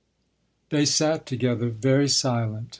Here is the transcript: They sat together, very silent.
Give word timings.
They 0.71 0.85
sat 0.85 1.27
together, 1.27 1.69
very 1.69 2.09
silent. 2.09 2.69